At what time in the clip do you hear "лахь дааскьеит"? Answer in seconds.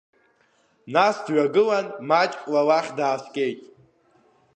2.67-3.59